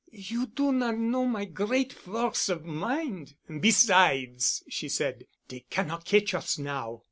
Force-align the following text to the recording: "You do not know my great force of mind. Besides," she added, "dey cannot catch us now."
"You 0.33 0.47
do 0.47 0.71
not 0.71 0.97
know 0.97 1.25
my 1.27 1.45
great 1.45 1.93
force 1.93 2.49
of 2.49 2.65
mind. 2.65 3.35
Besides," 3.59 4.63
she 4.67 4.87
added, 4.99 5.27
"dey 5.47 5.65
cannot 5.69 6.05
catch 6.05 6.33
us 6.33 6.57
now." 6.57 6.99